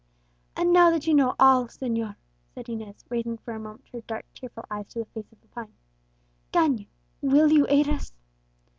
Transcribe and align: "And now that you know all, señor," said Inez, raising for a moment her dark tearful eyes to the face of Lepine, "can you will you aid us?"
"And 0.55 0.73
now 0.73 0.89
that 0.89 1.05
you 1.05 1.13
know 1.13 1.35
all, 1.39 1.65
señor," 1.67 2.15
said 2.55 2.67
Inez, 2.69 3.05
raising 3.09 3.37
for 3.37 3.53
a 3.53 3.59
moment 3.59 3.89
her 3.91 4.01
dark 4.01 4.25
tearful 4.33 4.65
eyes 4.71 4.87
to 4.87 4.97
the 4.97 5.05
face 5.05 5.31
of 5.31 5.37
Lepine, 5.43 5.75
"can 6.51 6.79
you 6.79 6.87
will 7.21 7.51
you 7.51 7.67
aid 7.69 7.87
us?" 7.87 8.11